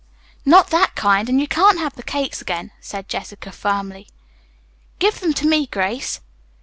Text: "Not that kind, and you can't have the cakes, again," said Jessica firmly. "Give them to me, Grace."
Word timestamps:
"Not 0.45 0.71
that 0.71 0.95
kind, 0.95 1.29
and 1.29 1.39
you 1.39 1.47
can't 1.47 1.77
have 1.77 1.93
the 1.95 2.01
cakes, 2.01 2.41
again," 2.41 2.71
said 2.79 3.07
Jessica 3.07 3.51
firmly. 3.51 4.07
"Give 4.97 5.19
them 5.19 5.33
to 5.33 5.45
me, 5.47 5.67
Grace." 5.67 6.21